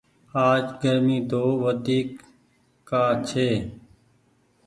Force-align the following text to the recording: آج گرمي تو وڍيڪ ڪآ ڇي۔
آج 0.47 0.65
گرمي 0.81 1.17
تو 1.29 1.41
وڍيڪ 1.63 2.07
ڪآ 2.89 3.03
ڇي۔ 3.27 3.49